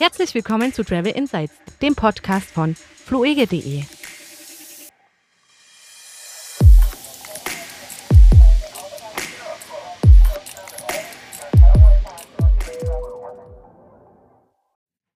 [0.00, 3.82] Herzlich willkommen zu Travel Insights, dem Podcast von fluege.de.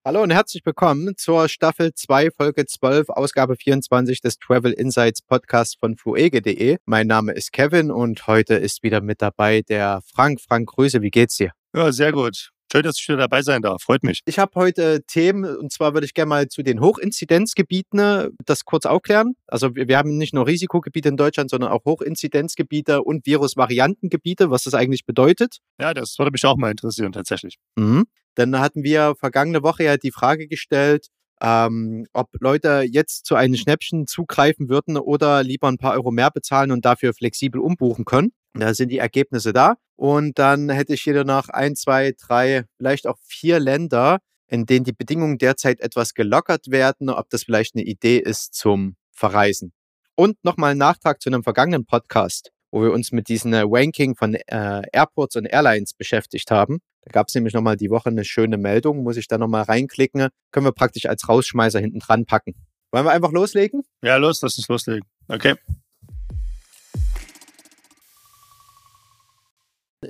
[0.03, 5.75] Hallo und herzlich willkommen zur Staffel 2, Folge 12, Ausgabe 24 des Travel Insights Podcasts
[5.79, 6.75] von fluege.de.
[6.83, 10.41] Mein Name ist Kevin und heute ist wieder mit dabei der Frank.
[10.41, 11.53] Frank, Grüße, wie geht's dir?
[11.73, 12.52] Ja, sehr gut.
[12.73, 13.83] Schön, dass ich wieder dabei sein darf.
[13.83, 14.21] Freut mich.
[14.25, 18.65] Ich habe heute Themen und zwar würde ich gerne mal zu den Hochinzidenzgebieten äh, das
[18.65, 19.35] kurz aufklären.
[19.45, 24.63] Also wir, wir haben nicht nur Risikogebiete in Deutschland, sondern auch Hochinzidenzgebiete und Virusvariantengebiete, was
[24.63, 25.57] das eigentlich bedeutet.
[25.79, 27.59] Ja, das würde mich auch mal interessieren tatsächlich.
[27.75, 28.05] Mhm.
[28.33, 31.09] Dann hatten wir vergangene Woche ja die Frage gestellt,
[31.43, 36.31] ähm, ob Leute jetzt zu einem Schnäppchen zugreifen würden oder lieber ein paar Euro mehr
[36.31, 38.31] bezahlen und dafür flexibel umbuchen können.
[38.53, 39.75] Da sind die Ergebnisse da.
[39.95, 44.85] Und dann hätte ich hier noch ein, zwei, drei, vielleicht auch vier Länder, in denen
[44.85, 49.73] die Bedingungen derzeit etwas gelockert werden, ob das vielleicht eine Idee ist zum Verreisen.
[50.15, 54.35] Und nochmal ein Nachtrag zu einem vergangenen Podcast, wo wir uns mit diesem Ranking von
[54.35, 56.79] äh, Airports und Airlines beschäftigt haben.
[57.01, 60.29] Da gab es nämlich nochmal die Woche eine schöne Meldung, muss ich da nochmal reinklicken.
[60.51, 62.53] Können wir praktisch als Rausschmeißer hinten dran packen.
[62.91, 63.83] Wollen wir einfach loslegen?
[64.03, 65.07] Ja, los, lass uns loslegen.
[65.27, 65.55] Okay.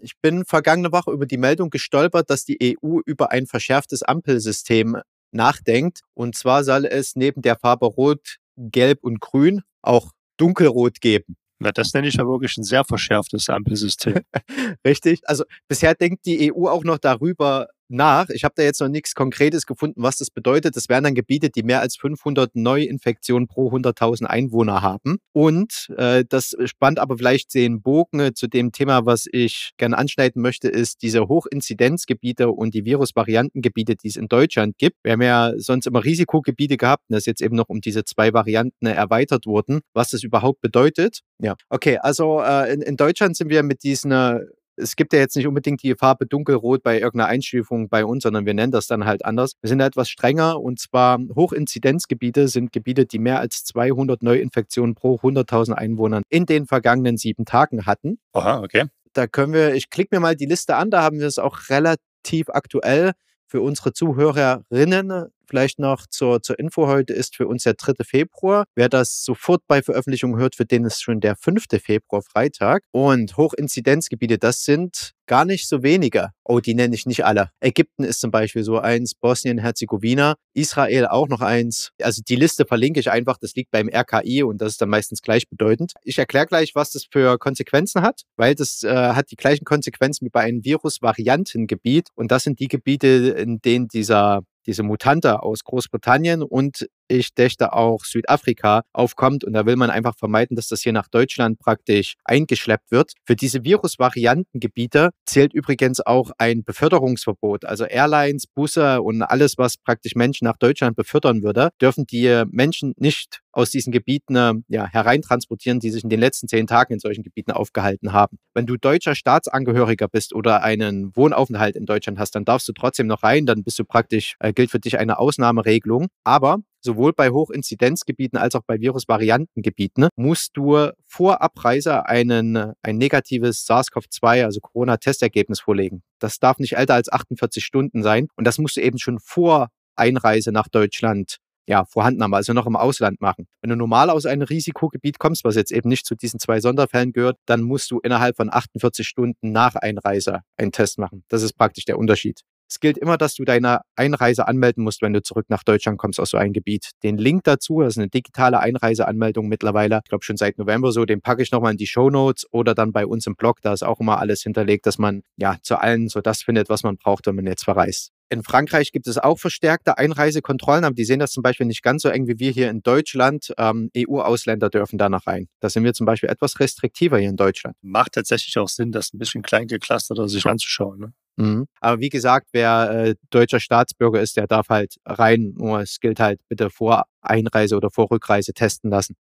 [0.01, 4.97] Ich bin vergangene Woche über die Meldung gestolpert, dass die EU über ein verschärftes Ampelsystem
[5.31, 6.01] nachdenkt.
[6.13, 11.35] Und zwar soll es neben der Farbe Rot, Gelb und Grün auch Dunkelrot geben.
[11.59, 14.21] Na, das nenne ich ja wirklich ein sehr verschärftes Ampelsystem.
[14.85, 15.21] Richtig.
[15.25, 18.29] Also bisher denkt die EU auch noch darüber nach.
[18.29, 20.75] Ich habe da jetzt noch nichts Konkretes gefunden, was das bedeutet.
[20.75, 25.17] Das wären dann Gebiete, die mehr als 500 Neuinfektionen pro 100.000 Einwohner haben.
[25.31, 29.97] Und äh, das spannt aber vielleicht den Bogen äh, zu dem Thema, was ich gerne
[29.97, 34.97] anschneiden möchte, ist diese Hochinzidenzgebiete und die Virusvariantengebiete, die es in Deutschland gibt.
[35.03, 38.33] Wir haben ja sonst immer Risikogebiete gehabt und das jetzt eben noch um diese zwei
[38.33, 41.19] Varianten erweitert wurden, was das überhaupt bedeutet.
[41.39, 44.39] Ja, okay, also äh, in, in Deutschland sind wir mit diesen äh,
[44.75, 48.45] es gibt ja jetzt nicht unbedingt die Farbe dunkelrot bei irgendeiner Einstufung bei uns, sondern
[48.45, 49.53] wir nennen das dann halt anders.
[49.61, 55.15] Wir sind etwas strenger und zwar Hochinzidenzgebiete sind Gebiete, die mehr als 200 Neuinfektionen pro
[55.15, 58.19] 100.000 Einwohnern in den vergangenen sieben Tagen hatten.
[58.33, 58.85] Aha, okay.
[59.13, 61.69] Da können wir, ich klicke mir mal die Liste an, da haben wir es auch
[61.69, 63.11] relativ aktuell
[63.45, 68.03] für unsere Zuhörerinnen vielleicht noch zur, zur Info heute ist für uns der 3.
[68.03, 68.65] Februar.
[68.75, 71.65] Wer das sofort bei Veröffentlichung hört, für den ist schon der 5.
[71.83, 72.83] Februar Freitag.
[72.91, 76.29] Und Hochinzidenzgebiete, das sind gar nicht so wenige.
[76.43, 77.49] Oh, die nenne ich nicht alle.
[77.61, 81.91] Ägypten ist zum Beispiel so eins, Bosnien-Herzegowina, Israel auch noch eins.
[82.01, 85.21] Also die Liste verlinke ich einfach, das liegt beim RKI und das ist dann meistens
[85.21, 85.93] gleichbedeutend.
[86.03, 90.25] Ich erkläre gleich, was das für Konsequenzen hat, weil das äh, hat die gleichen Konsequenzen
[90.25, 95.63] wie bei einem Virusvariantengebiet und das sind die Gebiete, in denen dieser diese Mutante aus
[95.63, 99.43] Großbritannien und ich dächte auch Südafrika aufkommt.
[99.43, 103.13] Und da will man einfach vermeiden, dass das hier nach Deutschland praktisch eingeschleppt wird.
[103.25, 107.65] Für diese Virusvariantengebiete zählt übrigens auch ein Beförderungsverbot.
[107.65, 112.93] Also Airlines, Busse und alles, was praktisch Menschen nach Deutschland befördern würde, dürfen die Menschen
[112.97, 116.99] nicht aus diesen Gebieten äh, ja, hereintransportieren, die sich in den letzten zehn Tagen in
[116.99, 118.37] solchen Gebieten aufgehalten haben.
[118.53, 123.07] Wenn du deutscher Staatsangehöriger bist oder einen Wohnaufenthalt in Deutschland hast, dann darfst du trotzdem
[123.07, 126.07] noch rein, dann bist du praktisch, äh, gilt für dich eine Ausnahmeregelung.
[126.23, 133.65] Aber sowohl bei Hochinzidenzgebieten als auch bei Virusvariantengebieten, musst du vor Abreise einen, ein negatives
[133.65, 136.03] SARS-CoV-2, also Corona-Testergebnis vorlegen.
[136.19, 139.69] Das darf nicht älter als 48 Stunden sein und das musst du eben schon vor
[139.95, 143.47] Einreise nach Deutschland ja, vorhanden haben, also noch im Ausland machen.
[143.61, 147.13] Wenn du normal aus einem Risikogebiet kommst, was jetzt eben nicht zu diesen zwei Sonderfällen
[147.13, 151.23] gehört, dann musst du innerhalb von 48 Stunden nach Einreise einen Test machen.
[151.29, 152.41] Das ist praktisch der Unterschied.
[152.73, 156.19] Es gilt immer, dass du deine Einreise anmelden musst, wenn du zurück nach Deutschland kommst
[156.19, 156.89] aus so einem Gebiet.
[157.03, 161.05] Den Link dazu, das ist eine digitale Einreiseanmeldung mittlerweile, ich glaube schon seit November so,
[161.05, 163.73] den packe ich nochmal in die Show Notes oder dann bei uns im Blog, da
[163.73, 166.97] ist auch immer alles hinterlegt, dass man ja zu allen so das findet, was man
[166.97, 168.11] braucht, wenn man jetzt verreist.
[168.29, 172.01] In Frankreich gibt es auch verstärkte Einreisekontrollen, aber die sehen das zum Beispiel nicht ganz
[172.01, 173.53] so eng wie wir hier in Deutschland.
[173.59, 175.47] Ähm, EU-Ausländer dürfen da noch rein.
[175.59, 177.75] Da sind wir zum Beispiel etwas restriktiver hier in Deutschland.
[177.83, 180.99] Macht tatsächlich auch Sinn, das ein bisschen klein geclustert sich anzuschauen.
[180.99, 181.13] Ne?
[181.35, 181.67] Mhm.
[181.81, 185.53] Aber wie gesagt, wer äh, deutscher Staatsbürger ist, der darf halt rein.
[185.57, 189.15] Nur es gilt halt bitte vor Einreise oder vor Rückreise testen lassen.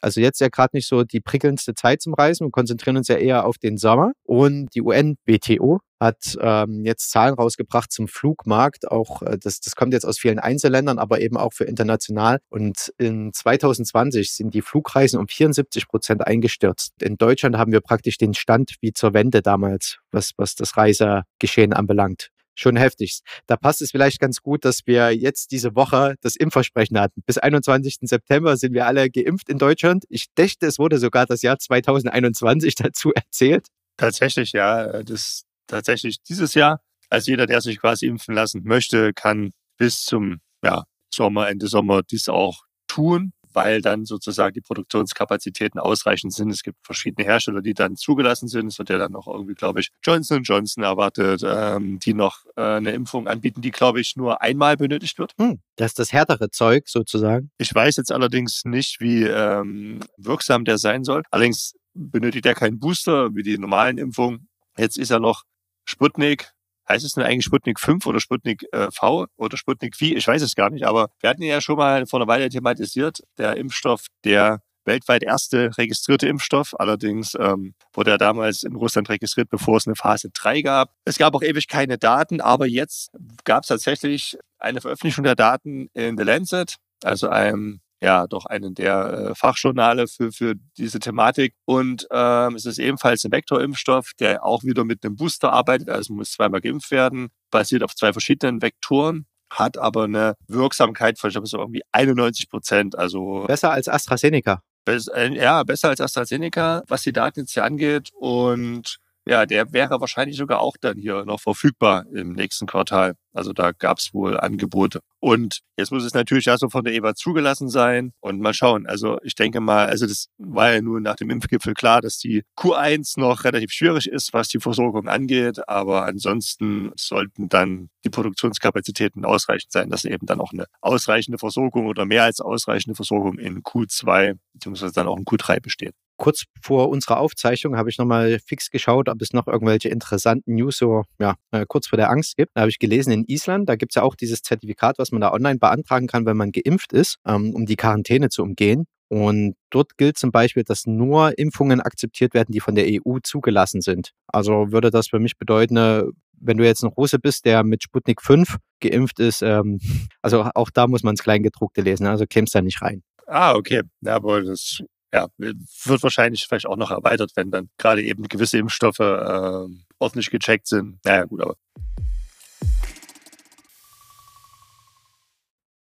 [0.00, 2.46] Also jetzt ja gerade nicht so die prickelndste Zeit zum Reisen.
[2.46, 4.12] Wir konzentrieren uns ja eher auf den Sommer.
[4.24, 8.90] Und die UN-WTO hat ähm, jetzt Zahlen rausgebracht zum Flugmarkt.
[8.90, 12.40] Auch äh, das, das kommt jetzt aus vielen Einzelländern, aber eben auch für international.
[12.48, 16.94] Und in 2020 sind die Flugreisen um 74 Prozent eingestürzt.
[17.00, 21.72] In Deutschland haben wir praktisch den Stand wie zur Wende damals, was, was das Reisegeschehen
[21.72, 23.20] anbelangt schon heftig.
[23.46, 27.22] Da passt es vielleicht ganz gut, dass wir jetzt diese Woche das Impfversprechen hatten.
[27.26, 27.98] Bis 21.
[28.02, 30.04] September sind wir alle geimpft in Deutschland.
[30.08, 33.68] Ich dächte, es wurde sogar das Jahr 2021 dazu erzählt.
[33.96, 35.02] Tatsächlich, ja.
[35.02, 36.80] Das tatsächlich dieses Jahr.
[37.08, 42.02] Also jeder, der sich quasi impfen lassen möchte, kann bis zum ja, Sommer, Ende Sommer
[42.02, 46.50] dies auch tun weil dann sozusagen die Produktionskapazitäten ausreichend sind.
[46.50, 48.68] Es gibt verschiedene Hersteller, die dann zugelassen sind.
[48.68, 52.62] Es wird ja dann noch irgendwie, glaube ich, Johnson Johnson erwartet, ähm, die noch äh,
[52.62, 55.32] eine Impfung anbieten, die, glaube ich, nur einmal benötigt wird.
[55.38, 57.50] Hm, das ist das härtere Zeug sozusagen.
[57.58, 61.22] Ich weiß jetzt allerdings nicht, wie ähm, wirksam der sein soll.
[61.30, 64.48] Allerdings benötigt er keinen Booster wie die normalen Impfungen.
[64.76, 65.42] Jetzt ist er noch
[65.84, 66.52] Sputnik,
[66.92, 70.04] heißt es denn eigentlich Sputnik 5 oder Sputnik äh, V oder Sputnik V?
[70.04, 73.22] Ich weiß es gar nicht, aber wir hatten ja schon mal vor einer Weile thematisiert,
[73.38, 76.78] der Impfstoff, der weltweit erste registrierte Impfstoff.
[76.78, 80.90] Allerdings ähm, wurde er damals in Russland registriert, bevor es eine Phase 3 gab.
[81.04, 83.10] Es gab auch ewig keine Daten, aber jetzt
[83.44, 88.74] gab es tatsächlich eine Veröffentlichung der Daten in The Lancet, also einem ja doch einen
[88.74, 91.54] der äh, Fachjournale für, für diese Thematik.
[91.64, 96.12] Und ähm, es ist ebenfalls ein Vektorimpfstoff, der auch wieder mit einem Booster arbeitet, also
[96.12, 99.26] muss zweimal geimpft werden, basiert auf zwei verschiedenen Vektoren
[99.58, 102.98] hat aber eine Wirksamkeit von, ich glaube, so irgendwie 91 Prozent.
[102.98, 104.62] Also besser als AstraZeneca.
[104.84, 108.10] Bes äh, ja, besser als AstraZeneca, was die Daten jetzt hier angeht.
[108.14, 113.14] Und ja, der wäre wahrscheinlich sogar auch dann hier noch verfügbar im nächsten Quartal.
[113.32, 115.00] Also da gab es wohl Angebote.
[115.20, 118.86] Und jetzt muss es natürlich ja so von der EBA zugelassen sein und mal schauen.
[118.86, 122.42] Also ich denke mal, also das war ja nun nach dem Impfgipfel klar, dass die
[122.58, 125.66] Q1 noch relativ schwierig ist, was die Versorgung angeht.
[125.68, 131.86] Aber ansonsten sollten dann die Produktionskapazitäten ausreichend sein, dass eben dann auch eine ausreichende Versorgung
[131.86, 136.88] oder mehr als ausreichende Versorgung in Q2 beziehungsweise dann auch in Q3 besteht kurz vor
[136.88, 141.34] unserer Aufzeichnung habe ich nochmal fix geschaut, ob es noch irgendwelche interessanten News so ja,
[141.50, 142.52] äh, kurz vor der Angst gibt.
[142.54, 145.20] Da habe ich gelesen, in Island, da gibt es ja auch dieses Zertifikat, was man
[145.20, 148.84] da online beantragen kann, wenn man geimpft ist, ähm, um die Quarantäne zu umgehen.
[149.08, 153.80] Und dort gilt zum Beispiel, dass nur Impfungen akzeptiert werden, die von der EU zugelassen
[153.80, 154.12] sind.
[154.28, 156.04] Also würde das für mich bedeuten, äh,
[156.40, 159.80] wenn du jetzt ein Russe bist, der mit Sputnik 5 geimpft ist, ähm,
[160.22, 163.02] also auch da muss man das Kleingedruckte lesen, also kämst da nicht rein.
[163.26, 163.82] Ah, okay.
[164.02, 168.58] Ja, aber das ja, wird wahrscheinlich vielleicht auch noch erweitert, wenn dann gerade eben gewisse
[168.58, 169.66] Impfstoffe äh,
[169.98, 170.98] ordentlich gecheckt sind.
[171.04, 171.56] Naja, gut, aber.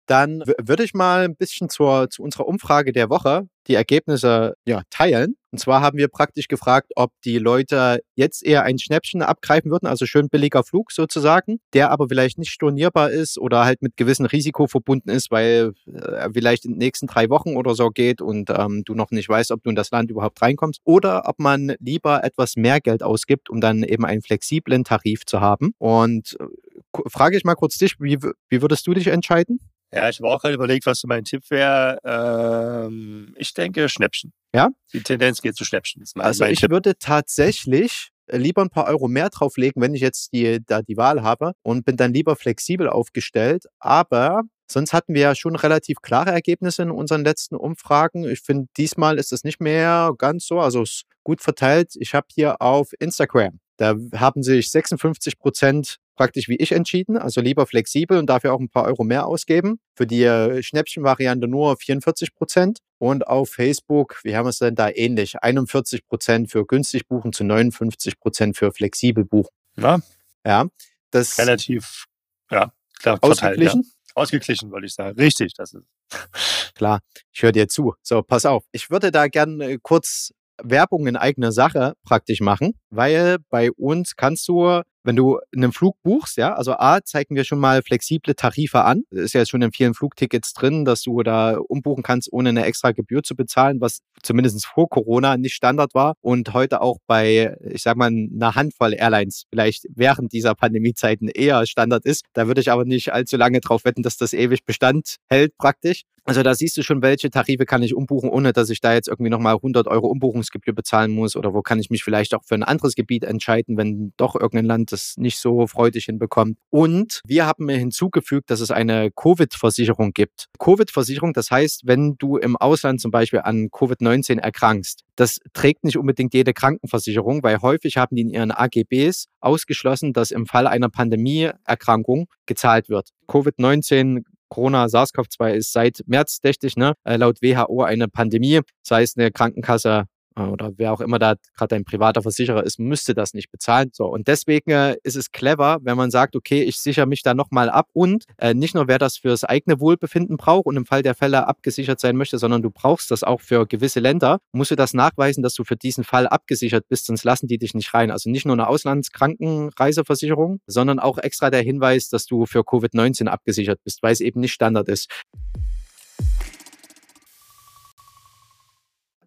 [0.08, 4.82] Dann würde ich mal ein bisschen zur, zu unserer Umfrage der Woche die Ergebnisse ja,
[4.88, 5.36] teilen.
[5.50, 9.86] Und zwar haben wir praktisch gefragt, ob die Leute jetzt eher ein Schnäppchen abgreifen würden,
[9.86, 14.26] also schön billiger Flug sozusagen, der aber vielleicht nicht stornierbar ist oder halt mit gewissem
[14.26, 18.50] Risiko verbunden ist, weil äh, vielleicht in den nächsten drei Wochen oder so geht und
[18.50, 20.80] ähm, du noch nicht weißt, ob du in das Land überhaupt reinkommst.
[20.84, 25.40] Oder ob man lieber etwas mehr Geld ausgibt, um dann eben einen flexiblen Tarif zu
[25.40, 25.72] haben.
[25.78, 28.18] Und äh, frage ich mal kurz dich, wie,
[28.48, 29.60] wie würdest du dich entscheiden?
[29.92, 31.98] Ja, ich habe auch gerade überlegt, was so mein Tipp wäre.
[32.04, 34.32] Ähm, ich denke Schnäppchen.
[34.54, 34.68] Ja?
[34.92, 36.04] Die Tendenz geht zu Schnäppchen.
[36.16, 36.70] Also ich Tipp.
[36.70, 40.96] würde tatsächlich äh, lieber ein paar Euro mehr drauflegen, wenn ich jetzt die, da die
[40.96, 43.64] Wahl habe und bin dann lieber flexibel aufgestellt.
[43.78, 48.24] Aber sonst hatten wir ja schon relativ klare Ergebnisse in unseren letzten Umfragen.
[48.24, 51.94] Ich finde, diesmal ist es nicht mehr ganz so, also es ist gut verteilt.
[51.96, 57.40] Ich habe hier auf Instagram, da haben sich 56 Prozent praktisch wie ich entschieden, also
[57.40, 59.78] lieber flexibel und dafür auch ein paar Euro mehr ausgeben.
[59.94, 62.80] Für die äh, Schnäppchenvariante nur 44 Prozent.
[62.98, 65.40] Und auf Facebook, wie haben wir es denn da ähnlich?
[65.40, 69.54] 41 Prozent für günstig buchen zu 59 Prozent für flexibel buchen.
[69.76, 70.00] Ja.
[70.44, 70.66] Ja.
[71.10, 72.04] Das relativ,
[72.50, 73.82] ja, klar, ausgeglichen.
[73.84, 73.90] ja.
[74.14, 75.16] Ausgeglichen, würde ich sagen.
[75.16, 75.84] Richtig, das ist.
[76.74, 77.00] Klar,
[77.32, 77.94] ich höre dir zu.
[78.02, 78.64] So, pass auf.
[78.72, 80.32] Ich würde da gerne äh, kurz
[80.62, 85.96] Werbung in eigener Sache praktisch machen, weil bei uns kannst du wenn du einen Flug
[86.02, 89.02] buchst, ja, also A, zeigen wir schon mal flexible Tarife an.
[89.10, 92.64] Das ist ja schon in vielen Flugtickets drin, dass du da umbuchen kannst, ohne eine
[92.64, 97.56] extra Gebühr zu bezahlen, was zumindest vor Corona nicht Standard war und heute auch bei,
[97.62, 102.24] ich sag mal, einer Handvoll Airlines vielleicht während dieser Pandemiezeiten eher Standard ist.
[102.32, 106.04] Da würde ich aber nicht allzu lange drauf wetten, dass das ewig Bestand hält praktisch.
[106.28, 109.08] Also da siehst du schon, welche Tarife kann ich umbuchen, ohne dass ich da jetzt
[109.08, 112.54] irgendwie nochmal 100 Euro Umbuchungsgebühr bezahlen muss oder wo kann ich mich vielleicht auch für
[112.54, 116.58] ein anderes Gebiet entscheiden, wenn doch irgendein Land das nicht so freudig hinbekommt.
[116.70, 120.46] Und wir haben hinzugefügt, dass es eine Covid-Versicherung gibt.
[120.58, 125.96] Covid-Versicherung, das heißt, wenn du im Ausland zum Beispiel an Covid-19 erkrankst, das trägt nicht
[125.96, 130.88] unbedingt jede Krankenversicherung, weil häufig haben die in ihren AGBs ausgeschlossen, dass im Fall einer
[130.88, 133.10] Pandemieerkrankung gezahlt wird.
[133.28, 138.60] Covid-19 Corona, SARS-CoV-2 ist seit März, dächtig, ne, äh, laut WHO eine Pandemie.
[138.82, 140.04] Das heißt, eine Krankenkasse
[140.46, 143.90] oder wer auch immer da gerade ein privater Versicherer ist, müsste das nicht bezahlen.
[143.92, 147.34] So, und deswegen äh, ist es clever, wenn man sagt, okay, ich sichere mich da
[147.34, 151.02] nochmal ab und äh, nicht nur wer das fürs eigene Wohlbefinden braucht und im Fall
[151.02, 154.76] der Fälle abgesichert sein möchte, sondern du brauchst das auch für gewisse Länder, musst du
[154.76, 158.10] das nachweisen, dass du für diesen Fall abgesichert bist, sonst lassen die dich nicht rein.
[158.10, 163.80] Also nicht nur eine Auslandskrankenreiseversicherung, sondern auch extra der Hinweis, dass du für Covid-19 abgesichert
[163.84, 165.08] bist, weil es eben nicht Standard ist.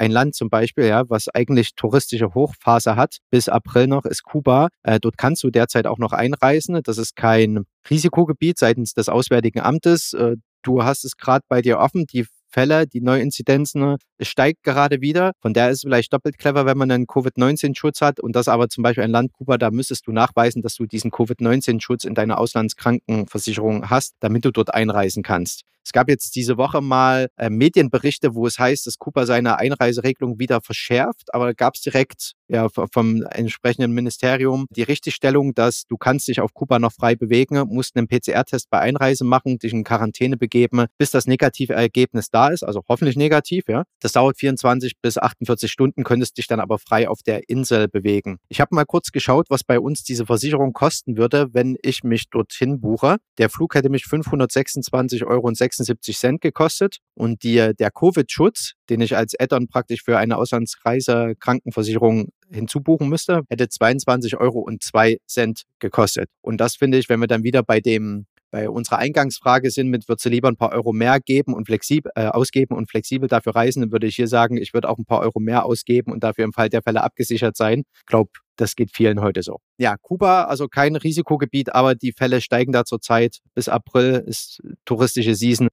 [0.01, 4.69] Ein Land zum Beispiel, ja, was eigentlich touristische Hochphase hat, bis April noch, ist Kuba.
[4.81, 6.81] Äh, dort kannst du derzeit auch noch einreisen.
[6.83, 10.13] Das ist kein Risikogebiet seitens des Auswärtigen Amtes.
[10.13, 12.07] Äh, du hast es gerade bei dir offen.
[12.07, 15.33] Die Fälle, die Neuinzidenzen, steigt gerade wieder.
[15.39, 18.69] Von der ist es vielleicht doppelt clever, wenn man einen Covid-19-Schutz hat und das aber
[18.69, 22.39] zum Beispiel ein Land Kuba, da müsstest du nachweisen, dass du diesen Covid-19-Schutz in deiner
[22.39, 25.61] Auslandskrankenversicherung hast, damit du dort einreisen kannst.
[25.83, 30.39] Es gab jetzt diese Woche mal äh, Medienberichte, wo es heißt, dass Kuba seine Einreiseregelung
[30.39, 36.27] wieder verschärft, aber gab es direkt ja, vom entsprechenden Ministerium die Richtigstellung, dass du kannst
[36.27, 40.37] dich auf Kuba noch frei bewegen, musst einen PCR-Test bei Einreise machen, dich in Quarantäne
[40.37, 43.83] begeben, bis das negative Ergebnis da ist, also hoffentlich negativ, ja.
[44.01, 48.37] Das dauert 24 bis 48 Stunden, könntest dich dann aber frei auf der Insel bewegen.
[48.49, 52.29] Ich habe mal kurz geschaut, was bei uns diese Versicherung kosten würde, wenn ich mich
[52.29, 53.17] dorthin buche.
[53.37, 56.97] Der Flug hätte mich 526,06 Euro 76 Cent gekostet.
[57.13, 63.41] Und die, der Covid-Schutz, den ich als Add-on praktisch für eine Auslandsreise Krankenversicherung hinzubuchen müsste,
[63.49, 66.29] hätte 22 Euro und 2 Cent gekostet.
[66.41, 70.07] Und das finde ich, wenn wir dann wieder bei dem bei unserer Eingangsfrage sind mit,
[70.07, 73.55] würdest du lieber ein paar Euro mehr geben und flexibel äh, ausgeben und flexibel dafür
[73.55, 76.23] reisen, dann würde ich hier sagen, ich würde auch ein paar Euro mehr ausgeben und
[76.23, 77.83] dafür im Fall der Fälle abgesichert sein.
[77.95, 79.59] Ich glaube, das geht vielen heute so.
[79.77, 83.39] Ja, Kuba, also kein Risikogebiet, aber die Fälle steigen da zurzeit.
[83.55, 85.67] Bis April ist touristische Season.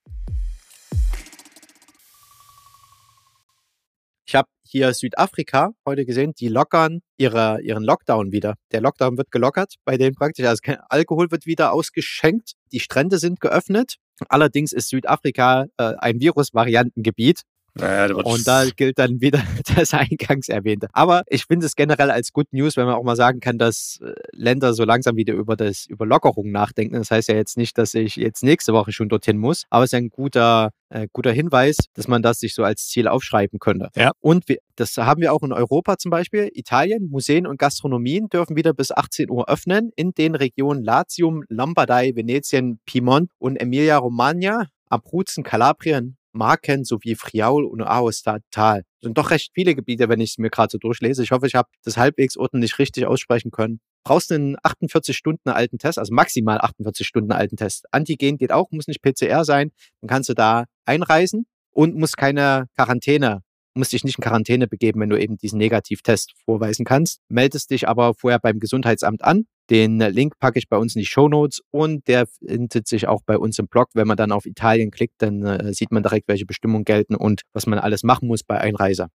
[4.26, 8.54] Ich habe hier Südafrika heute gesehen, die lockern ihre, ihren Lockdown wieder.
[8.73, 10.45] Der Lockdown wird gelockert bei denen praktisch.
[10.47, 12.52] Also Alkohol wird wieder ausgeschenkt.
[12.73, 13.97] Die Strände sind geöffnet.
[14.28, 17.42] Allerdings ist Südafrika äh, ein Virusvariantengebiet.
[17.79, 19.43] Naja, und da gilt dann wieder
[19.77, 20.89] das eingangs erwähnte.
[20.93, 24.01] Aber ich finde es generell als Good News, wenn man auch mal sagen kann, dass
[24.03, 26.95] äh, Länder so langsam wieder über das über Lockerung nachdenken.
[26.95, 29.93] Das heißt ja jetzt nicht, dass ich jetzt nächste Woche schon dorthin muss, aber es
[29.93, 33.91] ist ein guter äh, guter Hinweis, dass man das sich so als Ziel aufschreiben könnte.
[33.95, 34.13] Ja.
[34.21, 36.51] Und wir, das haben wir auch in Europa zum Beispiel.
[36.55, 42.13] Italien, Museen und Gastronomien dürfen wieder bis 18 Uhr öffnen in den Regionen Latium, Lombardei,
[42.15, 44.67] Venetien, Piemont und Emilia-Romagna.
[44.91, 48.85] Abruzzen, Kalabrien, Marken sowie Friaul und Aostatal.
[49.02, 51.23] Sind doch recht viele Gebiete, wenn ich es mir gerade so durchlese.
[51.23, 53.80] Ich hoffe, ich habe das halbwegs ordentlich richtig aussprechen können.
[54.04, 57.87] Brauchst einen 48 Stunden alten Test, also maximal 48 Stunden alten Test.
[57.92, 59.73] Antigen geht auch, muss nicht PCR sein.
[60.00, 63.42] Dann kannst du da einreisen und musst keine Quarantäne
[63.78, 67.21] musst dich nicht in Quarantäne begeben, wenn du eben diesen Negativtest vorweisen kannst.
[67.28, 69.47] Meldest dich aber vorher beim Gesundheitsamt an.
[69.71, 73.21] Den Link packe ich bei uns in die Show Notes und der findet sich auch
[73.27, 73.89] bei uns im Blog.
[73.95, 77.43] Wenn man dann auf Italien klickt, dann äh, sieht man direkt, welche Bestimmungen gelten und
[77.53, 79.09] was man alles machen muss bei Einreise.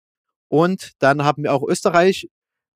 [0.50, 2.28] Und dann haben wir auch Österreich.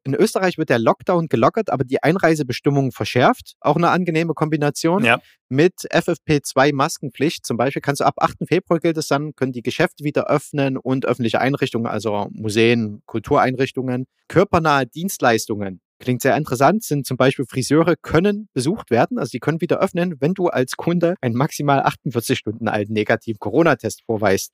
[0.03, 3.55] In Österreich wird der Lockdown gelockert, aber die Einreisebestimmungen verschärft.
[3.59, 5.19] Auch eine angenehme Kombination Ja.
[5.49, 7.45] mit FFP2-Maskenpflicht.
[7.45, 8.47] Zum Beispiel kannst du ab 8.
[8.47, 14.05] Februar gilt es dann, können die Geschäfte wieder öffnen und öffentliche Einrichtungen, also Museen, Kultureinrichtungen,
[14.29, 15.81] körpernahe Dienstleistungen.
[15.99, 20.15] Klingt sehr interessant, sind zum Beispiel Friseure können besucht werden, also die können wieder öffnen,
[20.19, 24.51] wenn du als Kunde einen maximal 48 Stunden alten negativen Corona-Test vorweist.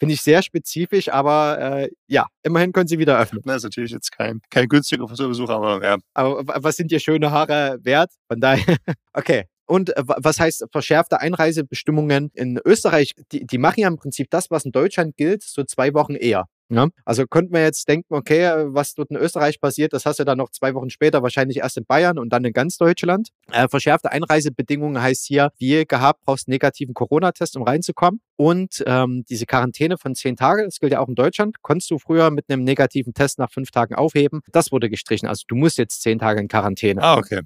[0.00, 3.42] Finde ich sehr spezifisch, aber äh, ja, immerhin können sie wieder öffnen.
[3.44, 5.98] Das ist natürlich jetzt kein, kein günstiger Friseurbesuch, aber ja.
[6.14, 8.10] Aber wa- was sind dir schöne Haare wert?
[8.28, 8.64] Von daher,
[9.12, 9.44] okay.
[9.72, 13.12] Und äh, wa- was heißt verschärfte Einreisebestimmungen in Österreich?
[13.32, 16.44] Die, die machen ja im Prinzip das, was in Deutschland gilt, so zwei Wochen eher.
[16.68, 16.88] Ja?
[17.04, 20.38] Also könnten wir jetzt denken, okay, was dort in Österreich passiert, das hast du dann
[20.38, 23.28] noch zwei Wochen später wahrscheinlich erst in Bayern und dann in ganz Deutschland.
[23.50, 28.20] Äh, verschärfte Einreisebedingungen heißt hier, wie gehabt, brauchst einen negativen Corona-Test, um reinzukommen.
[28.36, 31.98] Und ähm, diese Quarantäne von zehn Tagen, das gilt ja auch in Deutschland, konntest du
[31.98, 34.40] früher mit einem negativen Test nach fünf Tagen aufheben.
[34.50, 35.28] Das wurde gestrichen.
[35.28, 37.02] Also du musst jetzt zehn Tage in Quarantäne.
[37.02, 37.40] Ah, okay.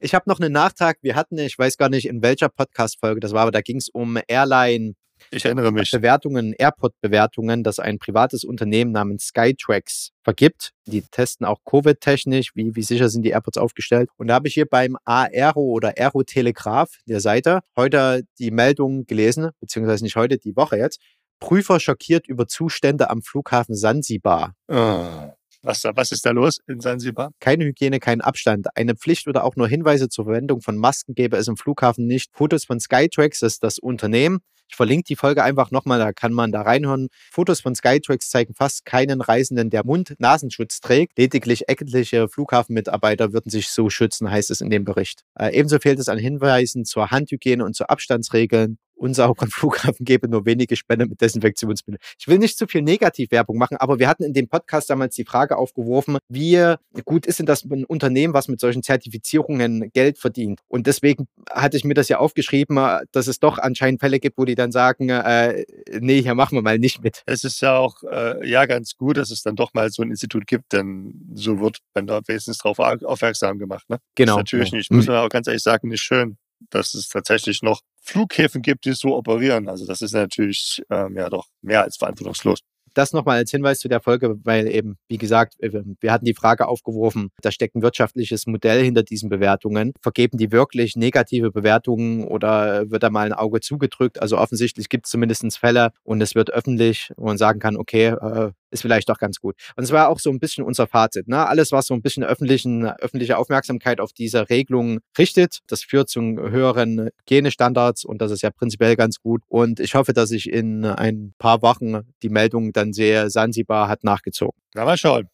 [0.00, 0.98] Ich habe noch einen Nachtrag.
[1.02, 3.88] Wir hatten, ich weiß gar nicht in welcher Podcast-Folge das war, aber da ging es
[3.88, 4.94] um Airline
[5.32, 5.90] Ich erinnere mich.
[5.90, 10.72] Bewertungen, Airport-Bewertungen, das ein privates Unternehmen namens Skytrax vergibt.
[10.86, 14.08] Die testen auch Covid-technisch, wie, wie sicher sind die Airports aufgestellt.
[14.16, 19.04] Und da habe ich hier beim Aero oder Aero Telegraph der Seite heute die Meldung
[19.04, 21.00] gelesen, beziehungsweise nicht heute, die Woche jetzt.
[21.40, 24.54] Prüfer schockiert über Zustände am Flughafen Sansibar.
[24.68, 25.34] Ah.
[25.62, 27.30] Was, was ist da los in Sansibar?
[27.40, 28.68] Keine Hygiene, kein Abstand.
[28.76, 32.30] Eine Pflicht oder auch nur Hinweise zur Verwendung von Masken gäbe es im Flughafen nicht.
[32.32, 34.38] Fotos von Skytrax, das ist das Unternehmen.
[34.68, 37.08] Ich verlinke die Folge einfach nochmal, da kann man da reinhören.
[37.30, 41.18] Fotos von Skytrax zeigen fast keinen Reisenden, der Mund-Nasenschutz trägt.
[41.18, 45.22] Lediglich etliche Flughafenmitarbeiter würden sich so schützen, heißt es in dem Bericht.
[45.38, 50.44] Äh, ebenso fehlt es an Hinweisen zur Handhygiene und zu Abstandsregeln unsauberen Flughafen gäbe nur
[50.44, 52.00] wenige Spender mit Desinfektionsmitteln.
[52.18, 55.24] Ich will nicht zu viel Negativwerbung machen, aber wir hatten in dem Podcast damals die
[55.24, 60.60] Frage aufgeworfen, wie gut ist denn das ein Unternehmen, was mit solchen Zertifizierungen Geld verdient?
[60.68, 62.78] Und deswegen hatte ich mir das ja aufgeschrieben,
[63.12, 65.64] dass es doch anscheinend Fälle gibt, wo die dann sagen, äh,
[66.00, 67.22] nee, hier machen wir mal nicht mit.
[67.26, 70.10] Es ist ja auch äh, ja ganz gut, dass es dann doch mal so ein
[70.10, 73.88] Institut gibt, denn so wird man da wenigstens darauf aufmerksam gemacht.
[73.88, 73.98] Ne?
[74.14, 74.32] Genau.
[74.32, 76.36] Das ist natürlich nicht, muss man auch ganz ehrlich sagen, nicht schön
[76.70, 79.68] dass es tatsächlich noch Flughäfen gibt, die so operieren.
[79.68, 82.60] Also das ist natürlich ähm, ja doch mehr als verantwortungslos.
[82.98, 86.66] Das nochmal als Hinweis zu der Folge, weil eben, wie gesagt, wir hatten die Frage
[86.66, 89.92] aufgeworfen, da steckt ein wirtschaftliches Modell hinter diesen Bewertungen.
[90.02, 94.20] Vergeben die wirklich negative Bewertungen oder wird da mal ein Auge zugedrückt?
[94.20, 98.06] Also offensichtlich gibt es zumindest Fälle und es wird öffentlich, wo man sagen kann, okay,
[98.06, 99.56] äh, ist vielleicht doch ganz gut.
[99.76, 101.28] Und es war auch so ein bisschen unser Fazit.
[101.28, 101.46] Ne?
[101.46, 106.20] Alles, was so ein bisschen öffentlichen, öffentliche Aufmerksamkeit auf diese Regelung richtet, das führt zu
[106.20, 109.42] höheren Hygienestandards und das ist ja prinzipiell ganz gut.
[109.48, 114.04] Und ich hoffe, dass ich in ein paar Wochen die Meldung dann sehe, Sansibar hat
[114.04, 114.60] nachgezogen.
[114.74, 115.28] Na, mal schauen.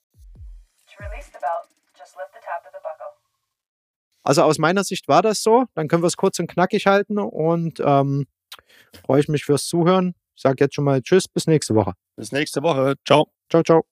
[4.24, 5.66] Also aus meiner Sicht war das so.
[5.74, 8.26] Dann können wir es kurz und knackig halten und ähm,
[9.04, 10.14] freue ich mich fürs Zuhören.
[10.36, 11.94] Ich sage jetzt schon mal Tschüss, bis nächste Woche.
[12.16, 12.94] Bis nächste Woche.
[13.06, 13.28] Ciao.
[13.50, 13.84] Ciao, ciao.